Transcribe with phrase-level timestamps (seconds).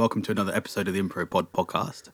[0.00, 2.08] Welcome to another episode of the Impro Pod podcast.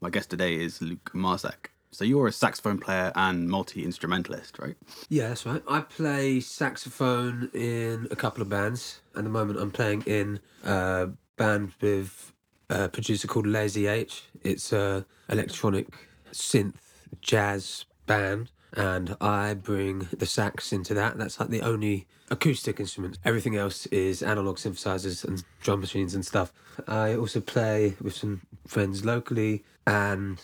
[0.00, 1.70] My guest today is Luke Marzec.
[1.90, 4.76] So you're a saxophone player and multi instrumentalist, right?
[5.08, 5.60] Yeah, that's right.
[5.68, 9.00] I play saxophone in a couple of bands.
[9.16, 12.32] At the moment, I'm playing in a band with
[12.70, 14.22] a producer called Lazy H.
[14.42, 15.88] It's a electronic
[16.30, 16.76] synth
[17.22, 21.18] jazz band, and I bring the sax into that.
[21.18, 23.18] That's like the only acoustic instrument.
[23.24, 26.52] Everything else is analog synthesizers and drum machines and stuff.
[26.86, 30.40] I also play with some friends locally, and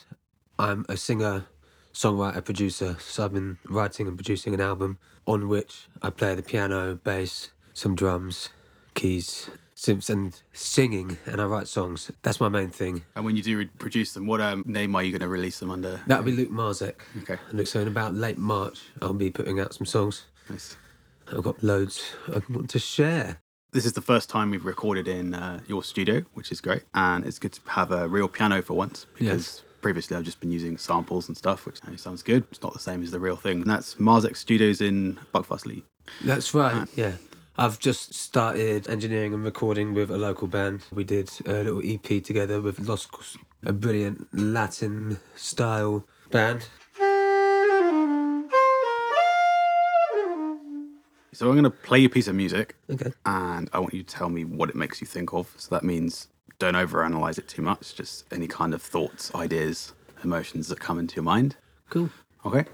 [0.59, 1.47] I'm a singer,
[1.95, 2.97] songwriter, producer.
[3.01, 7.51] So I've been writing and producing an album on which I play the piano, bass,
[7.73, 8.51] some drums,
[8.95, 11.17] keys, synths, and singing.
[11.27, 12.11] And I write songs.
[12.23, 13.05] That's my main thing.
[13.15, 15.61] And when you do re- produce them, what um, name are you going to release
[15.61, 16.01] them under?
[16.07, 16.95] That'll be Luke Marzec.
[17.23, 17.39] Okay.
[17.51, 20.25] And so in about late March, I'll be putting out some songs.
[20.51, 20.77] Nice.
[21.31, 22.03] I've got loads
[22.35, 23.41] I want to share.
[23.73, 26.83] This is the first time we've recorded in uh, your studio, which is great.
[26.95, 29.29] And it's good to have a real piano for once because
[29.63, 29.63] Yes.
[29.83, 32.45] previously I've just been using samples and stuff, which sounds good.
[32.51, 33.61] It's not the same as the real thing.
[33.61, 35.83] And that's Marzec Studios in Buckfastleigh.
[36.25, 36.89] That's right.
[36.97, 37.13] Yeah.
[37.61, 40.85] I've just started engineering and recording with a local band.
[40.93, 43.09] We did a little EP together with Los
[43.65, 46.69] a brilliant Latin style band.
[51.33, 53.13] So I'm going to play you a piece of music Okay.
[53.27, 55.53] and I want you to tell me what it makes you think of.
[55.57, 56.29] So that means
[56.61, 61.17] don't overanalyze it too much, just any kind of thoughts, ideas, emotions that come into
[61.17, 61.57] your mind.
[61.91, 62.11] Cool.
[62.47, 62.67] Okay?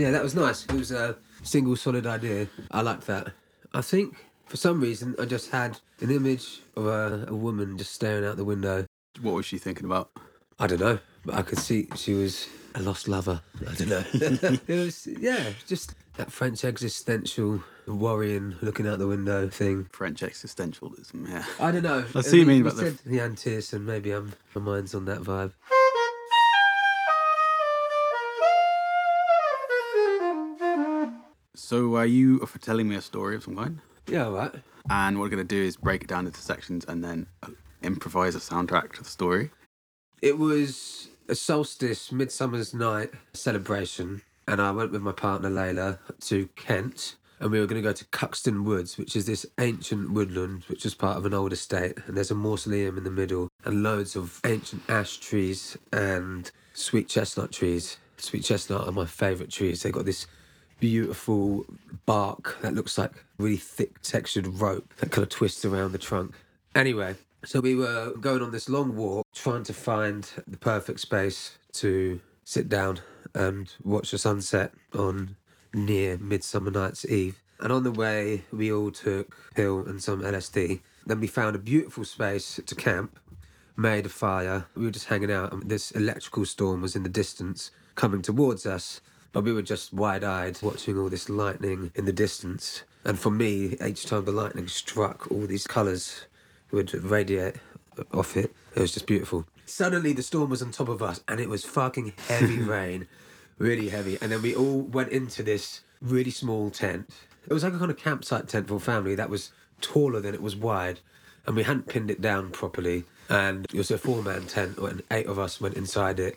[0.00, 0.64] Yeah, that was nice.
[0.64, 2.48] It was a single solid idea.
[2.70, 3.32] I liked that.
[3.74, 4.16] I think
[4.46, 8.38] for some reason I just had an image of a, a woman just staring out
[8.38, 8.86] the window.
[9.20, 10.10] What was she thinking about?
[10.58, 13.42] I don't know, but I could see she was a lost lover.
[13.68, 14.04] I don't know.
[14.66, 19.86] it was yeah, just that French existential worrying, looking out the window thing.
[19.92, 21.44] French existentialism, yeah.
[21.58, 22.06] I don't know.
[22.14, 24.62] I see what you mean we about the- said the antis, and maybe I'm my
[24.62, 25.52] mind's on that vibe.
[31.70, 33.78] So are you for telling me a story of some kind?
[34.08, 34.52] Yeah, all right.
[34.90, 37.50] And what we're going to do is break it down into sections and then uh,
[37.84, 39.52] improvise a soundtrack to the story.
[40.20, 46.48] It was a solstice, midsummer's night celebration, and I went with my partner Layla to
[46.56, 50.64] Kent, and we were going to go to Cuxton Woods, which is this ancient woodland
[50.66, 53.84] which is part of an old estate, and there's a mausoleum in the middle, and
[53.84, 57.98] loads of ancient ash trees and sweet chestnut trees.
[58.16, 59.84] Sweet chestnut are my favourite trees.
[59.84, 60.26] They've got this
[60.80, 61.66] beautiful
[62.06, 66.34] bark that looks like really thick textured rope that kind of twists around the trunk.
[66.74, 67.14] Anyway,
[67.44, 72.20] so we were going on this long walk trying to find the perfect space to
[72.44, 73.00] sit down
[73.34, 75.36] and watch the sunset on
[75.72, 77.40] near Midsummer Night's Eve.
[77.60, 80.80] And on the way, we all took pill and some LSD.
[81.06, 83.18] Then we found a beautiful space to camp,
[83.76, 84.66] made a fire.
[84.74, 88.66] We were just hanging out, and this electrical storm was in the distance coming towards
[88.66, 89.00] us.
[89.32, 92.82] But we were just wide eyed watching all this lightning in the distance.
[93.04, 96.26] And for me, each time the lightning struck, all these colours
[96.72, 97.56] would radiate
[98.12, 98.54] off it.
[98.74, 99.46] It was just beautiful.
[99.66, 103.06] Suddenly, the storm was on top of us, and it was fucking heavy rain,
[103.58, 104.18] really heavy.
[104.20, 107.08] And then we all went into this really small tent.
[107.46, 110.34] It was like a kind of campsite tent for a family that was taller than
[110.34, 111.00] it was wide,
[111.46, 113.04] and we hadn't pinned it down properly.
[113.28, 116.36] And it was a four-man tent, and eight of us went inside it,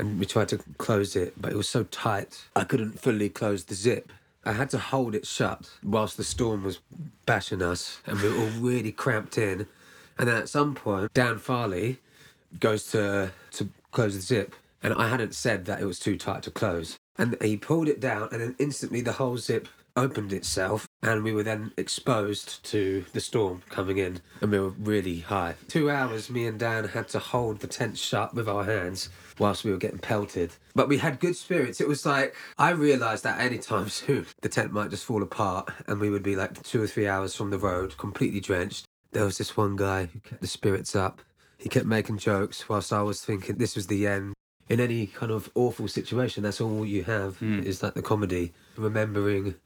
[0.00, 3.64] and we tried to close it, but it was so tight I couldn't fully close
[3.64, 4.12] the zip.
[4.44, 6.80] I had to hold it shut whilst the storm was
[7.26, 9.66] bashing us, and we were all really cramped in.
[10.18, 11.98] And then at some point, Dan Farley
[12.58, 16.42] goes to to close the zip, and I hadn't said that it was too tight
[16.44, 16.98] to close.
[17.18, 21.32] And he pulled it down, and then instantly the whole zip opened itself, and we
[21.32, 25.54] were then exposed to the storm coming in, and we were really high.
[25.68, 29.08] Two hours, me and Dan had to hold the tent shut with our hands
[29.38, 30.52] whilst we were getting pelted.
[30.74, 31.80] But we had good spirits.
[31.80, 35.70] It was like I realised that any time soon the tent might just fall apart,
[35.86, 38.84] and we would be like two or three hours from the road, completely drenched.
[39.12, 41.20] There was this one guy who kept the spirits up.
[41.58, 44.34] He kept making jokes whilst I was thinking this was the end.
[44.68, 47.60] In any kind of awful situation, that's all you have hmm.
[47.64, 48.52] is like the comedy.
[48.76, 49.56] Remembering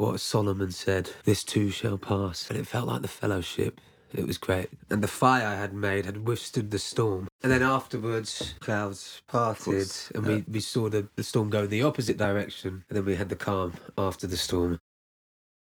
[0.00, 2.48] what Solomon said, this too shall pass.
[2.48, 3.80] And it felt like the fellowship
[4.12, 4.70] It was great.
[4.90, 7.28] And the fire I had made had withstood the storm.
[7.42, 11.82] And then afterwards, clouds parted and we, we saw the, the storm go in the
[11.82, 12.84] opposite direction.
[12.88, 14.80] And then we had the calm after the storm.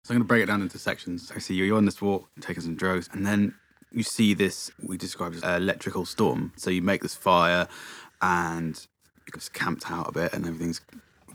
[0.05, 1.33] So I'm going to break it down into sections.
[1.35, 3.55] I see you're on this walk, taking some drugs, and then
[3.91, 6.53] you see this we describe as an electrical storm.
[6.57, 7.67] So you make this fire,
[8.21, 8.87] and
[9.33, 10.83] just camped out a bit, and everything's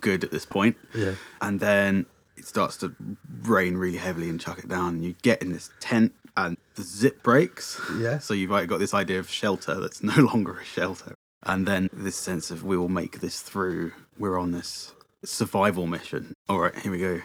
[0.02, 0.78] good at this point.
[0.94, 1.16] Yeah.
[1.42, 2.06] And then
[2.40, 2.96] it starts to
[3.42, 4.96] rain really heavily and chuck it down.
[4.96, 7.80] And you get in this tent, and the zip breaks.
[7.98, 8.20] Yeah.
[8.20, 11.16] So you've got this idea of shelter that's no longer a shelter.
[11.44, 13.92] And then this sense of we will make this through.
[14.18, 14.94] We're on this
[15.24, 16.34] survival mission.
[16.48, 17.22] All right, here we go.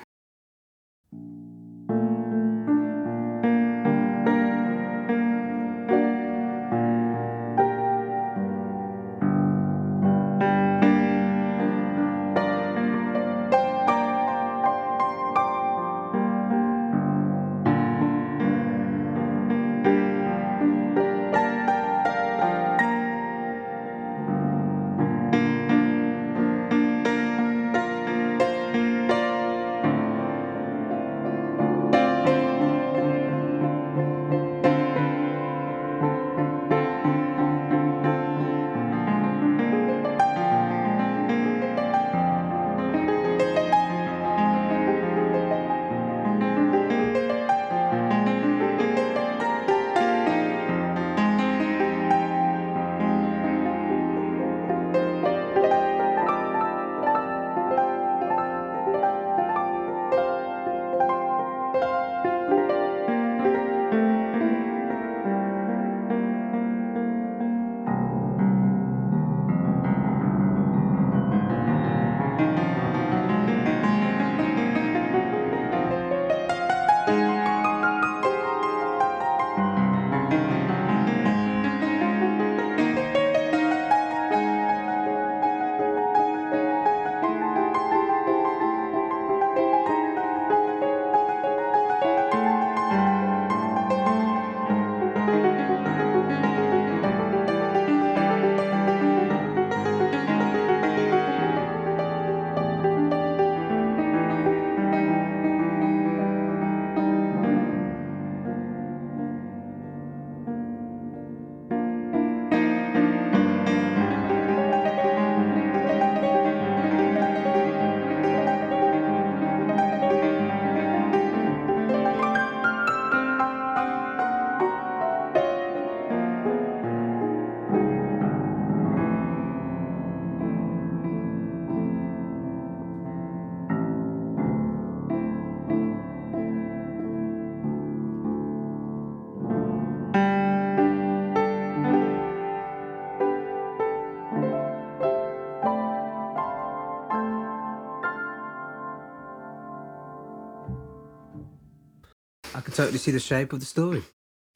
[152.75, 154.03] Totally see the shape of the story.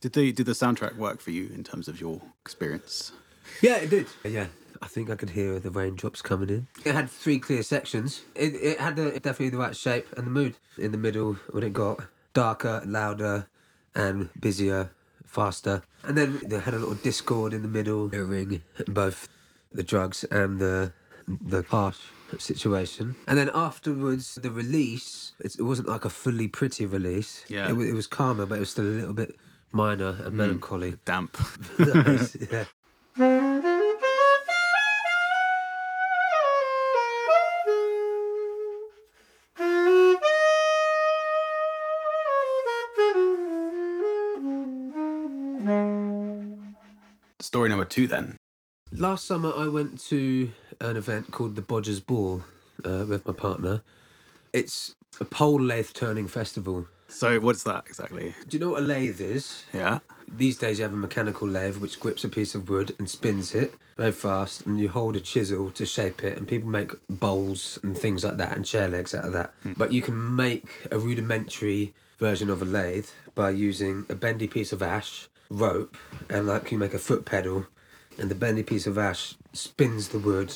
[0.01, 3.13] Did the did the soundtrack work for you in terms of your experience?
[3.63, 4.07] Yeah, it did.
[4.25, 4.47] Yeah,
[4.83, 6.67] I think I could hear the raindrops coming in.
[6.85, 8.23] It had three clear sections.
[8.35, 10.57] It, it had the, definitely the right shape and the mood.
[10.77, 12.01] In the middle, when it got
[12.35, 13.49] darker, louder,
[13.95, 14.91] and busier,
[15.25, 15.83] faster.
[16.05, 19.29] And then they had a little discord in the middle, mirroring both
[19.73, 20.93] the drugs and the
[21.27, 21.99] the harsh
[22.39, 23.17] situation.
[23.27, 27.45] And then afterwards, the release, it's, it wasn't like a fully pretty release.
[27.49, 27.71] Yeah.
[27.71, 29.35] It, it was calmer, but it was still a little bit
[29.73, 30.37] minor and hmm.
[30.37, 30.97] melancholy.
[31.05, 31.37] Damp.
[31.79, 32.65] yeah.
[47.41, 48.38] Story number two then.
[48.93, 52.43] Last summer, I went to an event called the Bodgers Ball
[52.85, 53.83] uh, with my partner.
[54.53, 56.87] It's a pole lathe turning festival.
[57.07, 58.35] So what's that exactly?
[58.49, 59.65] Do you know what a lathe is?
[59.75, 59.99] Yeah.
[60.27, 63.55] These days, you have a mechanical lathe which grips a piece of wood and spins
[63.55, 66.39] it very fast, and you hold a chisel to shape it.
[66.39, 69.53] And people make bowls and things like that, and chair legs out of that.
[69.77, 74.73] But you can make a rudimentary version of a lathe by using a bendy piece
[74.73, 75.97] of ash, rope,
[76.29, 77.67] and like you make a foot pedal,
[78.19, 80.55] and the bendy piece of ash spins the wood.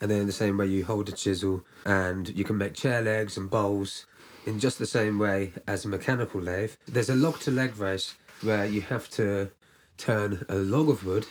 [0.00, 3.00] And then, in the same way, you hold a chisel, and you can make chair
[3.02, 4.06] legs and bowls
[4.46, 6.72] in just the same way as a mechanical lathe.
[6.86, 9.50] There's a log to leg race where you have to
[9.96, 11.26] turn a log of wood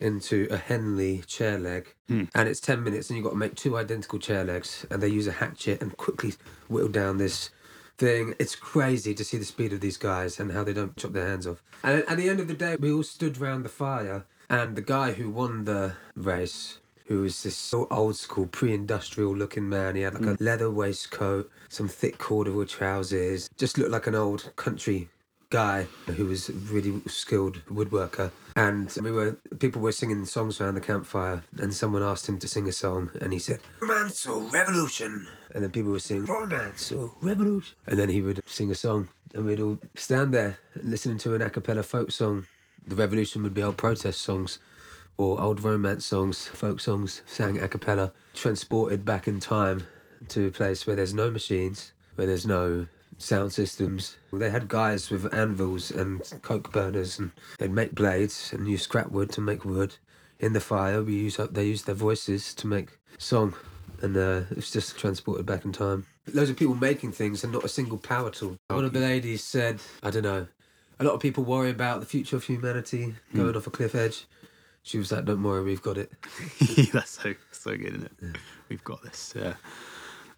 [0.00, 2.24] into a Henley chair leg, hmm.
[2.34, 5.08] and it's 10 minutes, and you've got to make two identical chair legs, and they
[5.08, 6.34] use a hatchet and quickly
[6.68, 7.50] whittle down this
[7.96, 8.34] thing.
[8.38, 11.26] It's crazy to see the speed of these guys and how they don't chop their
[11.26, 11.62] hands off.
[11.82, 14.82] And at the end of the day, we all stood round the fire, and the
[14.82, 20.02] guy who won the race, who was this old school, pre industrial looking man, he
[20.02, 20.40] had like a mm.
[20.40, 25.08] leather waistcoat, some thick corduroy trousers, just looked like an old country
[25.54, 28.30] guy who was a really skilled woodworker.
[28.56, 32.48] And we were people were singing songs around the campfire and someone asked him to
[32.48, 35.28] sing a song and he said romance or revolution?
[35.54, 37.76] And then people were singing romance or revolution?
[37.86, 41.42] And then he would sing a song and we'd all stand there listening to an
[41.42, 42.46] a cappella folk song
[42.86, 44.58] the revolution would be old protest songs
[45.16, 49.86] or old romance songs folk songs sang a cappella transported back in time
[50.28, 52.86] to a place where there's no machines where there's no
[53.18, 54.16] sound systems.
[54.32, 59.10] They had guys with anvils and coke burners, and they'd make blades and use scrap
[59.10, 59.96] wood to make wood.
[60.40, 61.54] In the fire, we use up.
[61.54, 63.54] They used their voices to make song,
[64.02, 66.06] and uh, it's just transported back in time.
[66.32, 68.56] Loads of people making things, and not a single power tool.
[68.68, 70.48] One of the ladies said, "I don't know."
[71.00, 74.26] A lot of people worry about the future of humanity going off a cliff edge.
[74.82, 76.12] She was like, "Don't worry, we've got it."
[76.92, 78.36] That's so so good, isn't it?
[78.68, 79.32] We've got this.
[79.36, 79.54] Yeah.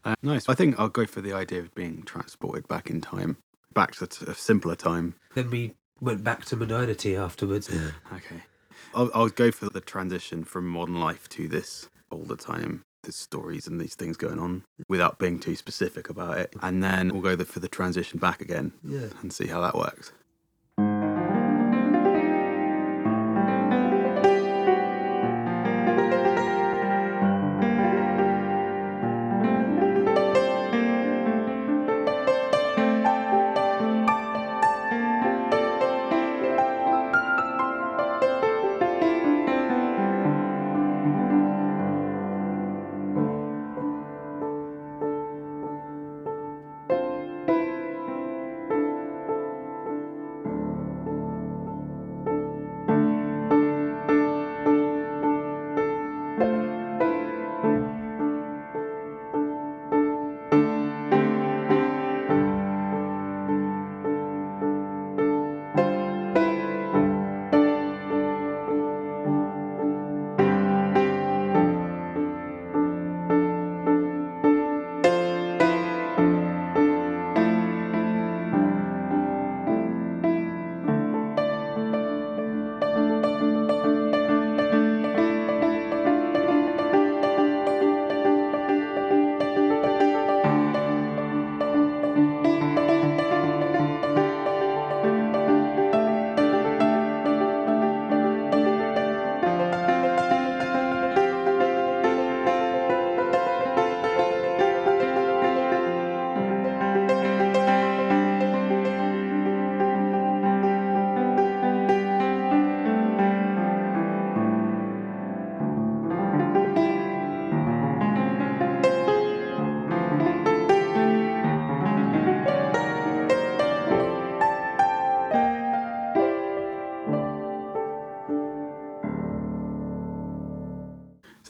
[0.05, 0.49] Uh, nice.
[0.49, 3.39] I think I'll go for the idea of being transported back in time,
[3.75, 5.15] back to a simpler time.
[5.35, 7.69] Then we went back to modernity afterwards.
[8.13, 8.43] Okay.
[8.95, 12.83] I'll, I'll go for the transition from modern life to this older time.
[13.03, 16.55] There's stories and these things going on without being too specific about it.
[16.63, 19.09] And then we'll go the, for the transition back again Yeah.
[19.23, 20.13] and see how that works.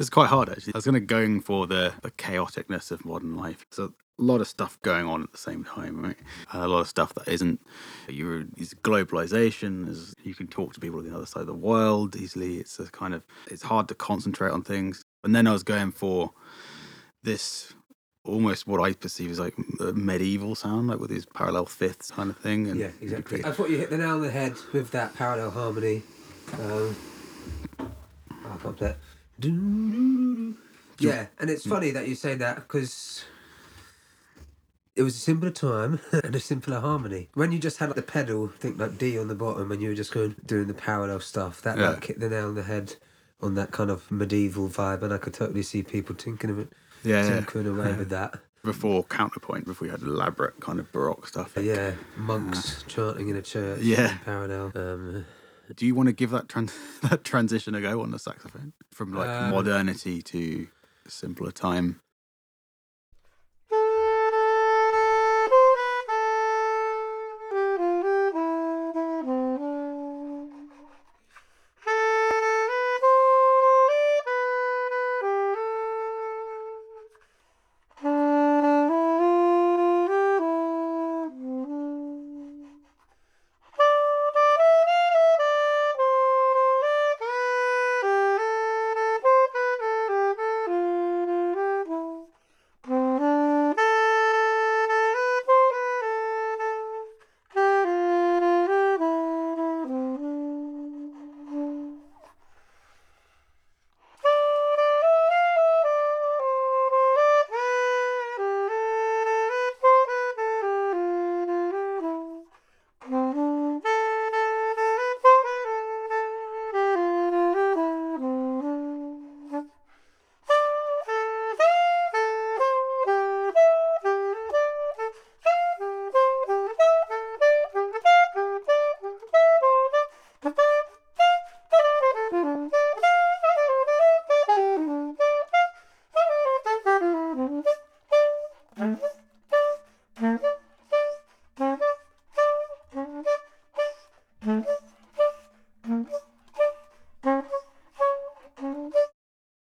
[0.06, 0.72] It's quite hard actually.
[0.72, 3.66] I was going to go for the, the chaoticness of modern life.
[3.72, 6.16] So a lot of stuff going on at the same time, right?
[6.52, 7.60] And a lot of stuff that isn't.
[8.08, 9.88] You're is globalization.
[9.88, 12.58] Is you can talk to people on the other side of the world easily.
[12.58, 15.02] It's a kind of it's hard to concentrate on things.
[15.24, 16.32] And then I was going for
[17.24, 17.74] this
[18.24, 22.30] almost what I perceive as like a medieval sound, like with these parallel fifths kind
[22.30, 22.68] of thing.
[22.68, 23.44] And Yeah, exactly.
[23.44, 26.04] I thought you hit the nail on the head with that parallel harmony.
[26.60, 26.96] Um,
[27.80, 28.96] I can't it.
[29.40, 33.24] Yeah, and it's funny that you say that because
[34.94, 37.28] it was a simpler time and a simpler harmony.
[37.34, 39.90] When you just had like, the pedal, think like D on the bottom, and you
[39.90, 41.90] were just going doing the parallel stuff, that Yeah.
[41.90, 42.96] like hit the nail on the head
[43.42, 46.68] on that kind of medieval vibe, and I could totally see people tinkering of it,
[47.04, 47.34] Yeah, yeah.
[47.36, 48.40] tinkering away with that.
[48.64, 51.56] Before counterpoint, before we had elaborate kind of baroque stuff.
[51.60, 53.80] Yeah, monks chanting in a church.
[53.82, 54.10] Yeah.
[54.12, 54.72] in parallel.
[54.74, 55.24] Um,
[55.74, 59.12] Do you want to give that trans- that transition a go on the saxophone from
[59.12, 60.68] like Um, modernity to
[61.08, 62.00] simpler time?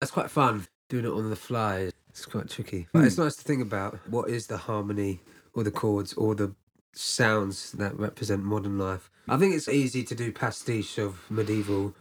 [0.01, 1.91] That's quite fun doing it on the fly.
[2.09, 3.07] It's quite tricky, but hmm.
[3.07, 5.21] it's nice to think about what is the harmony
[5.55, 6.55] or the chords or the
[6.93, 9.11] sounds that represent modern life.
[9.29, 11.95] I think it's easy to do pastiche of medieval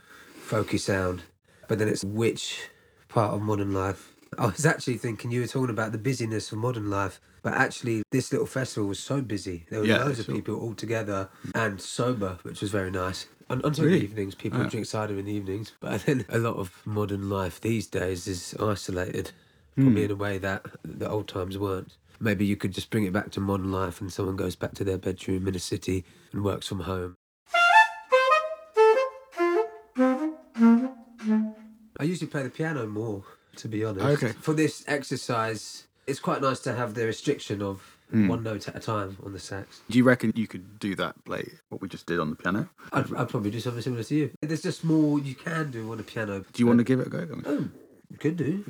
[0.47, 1.23] folky sound,
[1.67, 2.69] but then it's which
[3.07, 4.15] part of modern life.
[4.37, 8.03] I was actually thinking you were talking about the busyness of modern life, but actually
[8.11, 9.65] this little festival was so busy.
[9.69, 13.27] There were Yeah, loads of people all together and sober, which was very nice.
[13.49, 14.01] On, on Really?
[14.03, 14.69] evenings, people Yeah.
[14.69, 18.53] drink cider in the evenings, but then a lot of modern life these days is
[18.59, 19.31] isolated,
[19.75, 20.05] probably hmm.
[20.05, 21.97] in a way that the old times weren't.
[22.19, 24.83] Maybe you could just bring it back to modern life and someone goes back to
[24.83, 27.15] their bedroom in a city and works from home.
[31.97, 33.23] I usually play the piano more,
[33.57, 34.23] to be honest.
[34.23, 34.33] Okay.
[34.33, 38.27] For this exercise, it's quite nice to have the restriction of Hmm.
[38.27, 39.81] one note at a time on the sax.
[39.89, 42.67] Do you reckon you could do that, play what we just did on the piano?
[42.91, 44.31] I'd, I'd probably do something similar to you.
[44.41, 46.39] There's just more you can do on a piano.
[46.51, 47.27] Do you want to give it a go?
[47.45, 47.67] Oh,
[48.17, 48.63] could do.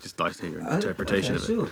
[0.00, 1.54] Just like to hear your Uh, interpretation okay, of it.
[1.54, 1.68] Sure.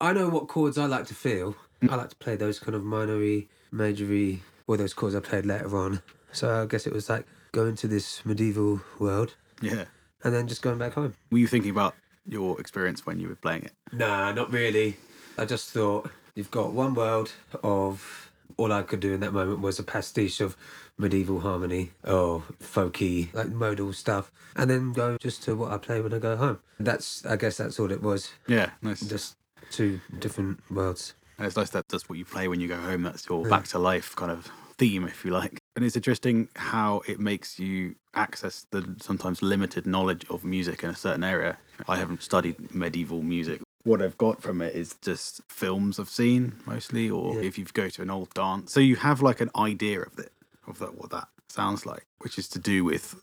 [0.00, 1.56] I know what chords I like to feel.
[1.88, 5.76] I like to play those kind of minory, majory, or those chords I played later
[5.76, 6.02] on.
[6.32, 9.84] So I guess it was like going to this medieval world Yeah.
[10.22, 11.14] and then just going back home.
[11.30, 11.94] Were you thinking about
[12.26, 13.72] your experience when you were playing it?
[13.92, 14.96] Nah, not really.
[15.38, 17.32] I just thought you've got one world
[17.62, 20.56] of all I could do in that moment was a pastiche of
[20.98, 26.00] medieval harmony or folky, like modal stuff, and then go just to what I play
[26.00, 26.58] when I go home.
[26.80, 28.30] That's, I guess, that's all it was.
[28.48, 29.00] Yeah, nice.
[29.00, 29.36] Just
[29.70, 31.14] two different worlds.
[31.38, 33.02] And it's nice that that's what you play when you go home.
[33.02, 35.58] That's your back to life kind of theme, if you like.
[35.76, 40.90] And it's interesting how it makes you access the sometimes limited knowledge of music in
[40.90, 41.58] a certain area.
[41.88, 43.60] I haven't studied medieval music.
[43.84, 47.42] What I've got from it is just films I've seen mostly, or Yeah.
[47.42, 48.72] if you go to an old dance.
[48.72, 50.32] So you have like an idea of it,
[50.66, 53.14] of that, what that sounds like, which is to do with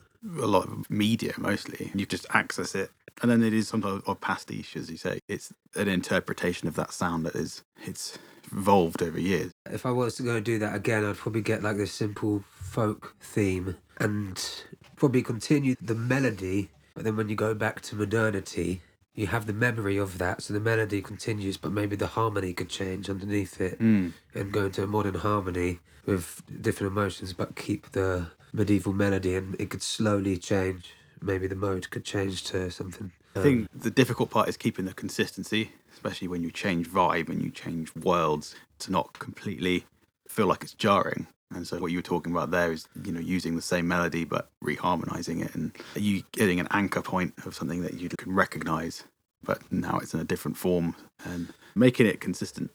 [0.41, 1.91] a lot of media mostly.
[1.93, 2.91] You just access it.
[3.21, 5.19] And then it is sometimes a pastiche, as you say.
[5.27, 8.17] It's an interpretation of that sound that is it's
[8.51, 9.51] evolved over years.
[9.69, 12.43] If I was to go and do that again, I'd probably get like this simple
[12.51, 14.63] folk theme and
[14.95, 16.69] probably continue the melody.
[16.93, 18.81] But then when you go back to modernity,
[19.13, 20.41] you have the memory of that.
[20.41, 24.09] So the melody continues, but maybe the harmony could change underneath it hmm.
[24.33, 29.55] and go into a modern harmony with different emotions, but keep the medieval melody and
[29.59, 30.93] it could slowly change.
[31.25, 33.11] Maybe the mode could change to something.
[33.35, 37.29] I think um, the difficult part is keeping the consistency, especially when you change vibe
[37.29, 39.85] and you change worlds to not completely
[40.27, 41.27] feel like it's jarring.
[41.53, 44.23] And so what you were talking about there is, you know, using the same melody
[44.23, 48.33] but reharmonizing it and are you getting an anchor point of something that you can
[48.33, 49.03] recognize,
[49.43, 52.71] but now it's in a different form and making it consistent.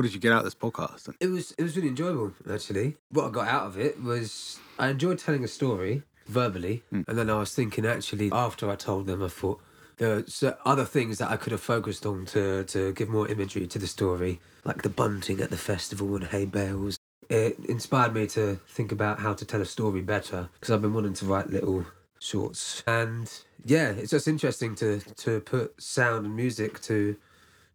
[0.00, 1.14] What did you get out of this podcast?
[1.20, 2.96] It was it was really enjoyable actually.
[3.10, 7.02] What I got out of it was I enjoyed telling a story verbally, hmm.
[7.06, 9.60] and then I was thinking actually after I told them, I thought
[9.98, 13.66] there are other things that I could have focused on to to give more imagery
[13.66, 16.98] to the story, like the bunting at the festival and hay bales.
[17.28, 20.94] It inspired me to think about how to tell a story better because I've been
[20.94, 21.84] wanting to write little
[22.18, 23.30] shorts, and
[23.66, 27.16] yeah, it's just interesting to to put sound and music to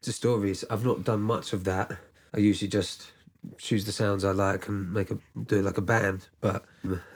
[0.01, 0.63] to stories.
[0.71, 1.99] I've not done much of that.
[2.35, 3.11] I usually just
[3.57, 5.17] choose the sounds I like and make a
[5.47, 6.27] do it like a band.
[6.41, 6.65] But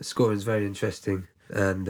[0.02, 1.90] scoring is very interesting and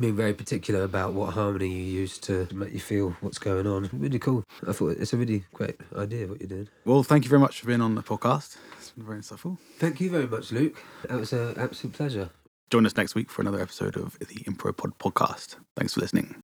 [0.00, 3.90] being very particular about what harmony you use to make you feel what's going on.
[3.92, 4.42] Really cool.
[4.66, 6.70] I thought it's a really great idea what you did.
[6.86, 8.56] Well, thank you very much for being on the podcast.
[8.78, 9.58] It's been very insightful.
[9.78, 10.82] Thank you very much, Luke.
[11.08, 12.30] That was an absolute pleasure.
[12.70, 15.56] Join us next week for another episode of the Impro Pod podcast.
[15.76, 16.36] Thanks for listening.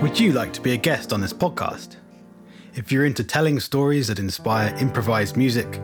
[0.00, 1.96] Would you like to be a guest on this podcast?
[2.74, 5.80] If you're into telling stories that inspire improvised music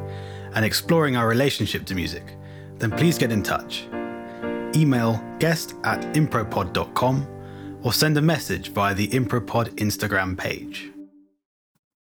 [0.54, 2.36] and exploring our relationship to music,
[2.78, 3.86] then please get in touch.
[4.74, 7.26] Email guest at impropod.com
[7.82, 10.90] or send a message via the Impropod Instagram page.